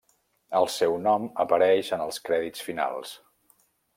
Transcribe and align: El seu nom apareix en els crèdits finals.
El 0.59 0.67
seu 0.75 0.95
nom 1.07 1.27
apareix 1.43 1.93
en 1.97 2.03
els 2.07 2.19
crèdits 2.29 2.65
finals. 2.71 3.15